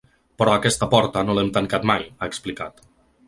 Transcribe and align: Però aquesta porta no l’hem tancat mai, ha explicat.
Però 0.41 0.53
aquesta 0.53 0.87
porta 0.93 1.23
no 1.27 1.35
l’hem 1.39 1.53
tancat 1.59 1.87
mai, 1.91 2.09
ha 2.23 2.33
explicat. 2.33 2.83